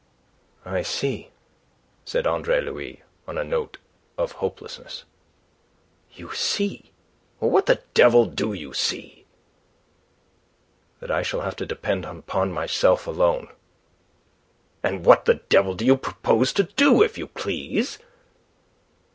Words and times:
"I 0.65 0.81
see," 0.81 1.29
said 2.05 2.25
Andre 2.25 2.59
Louis, 2.59 3.03
on 3.27 3.37
a 3.37 3.43
note 3.43 3.77
of 4.17 4.31
hopelessness. 4.31 5.03
"You 6.13 6.33
see? 6.33 6.91
What 7.37 7.67
the 7.67 7.83
devil 7.93 8.25
do 8.25 8.51
you 8.51 8.73
see?" 8.73 9.27
"That 11.01 11.11
I 11.11 11.21
shall 11.21 11.41
have 11.41 11.55
to 11.57 11.67
depend 11.67 12.05
upon 12.05 12.51
myself 12.51 13.05
alone." 13.05 13.49
"And 14.81 15.05
what 15.05 15.25
the 15.25 15.35
devil 15.35 15.75
do 15.75 15.85
you 15.85 15.97
propose 15.97 16.51
to 16.53 16.63
do, 16.63 17.03
if 17.03 17.19
you 17.19 17.27
please?" 17.27 17.99